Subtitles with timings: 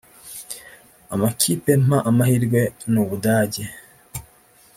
[1.13, 2.61] Amakipe mpa amahirwe
[2.91, 3.63] n’Ubudage